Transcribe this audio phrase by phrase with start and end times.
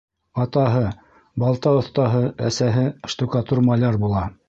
[0.45, 0.81] Атаһы—
[1.45, 4.31] балта оҫтаһы, әсәһе штукатур-маляр була.